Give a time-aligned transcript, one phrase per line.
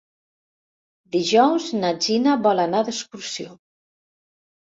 [1.15, 3.55] Dijous na Gina vol anar d'excursió.